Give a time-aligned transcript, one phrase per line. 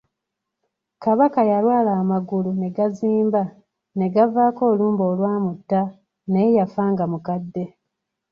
[1.03, 3.41] Kabaka yalwala amagulu ne gazimba,
[3.99, 5.79] ge gaavaako olumbe olwamutta,
[6.31, 7.63] naye yafa nga mukadde.